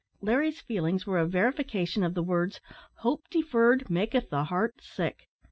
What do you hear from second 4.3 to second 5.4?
the heart sick."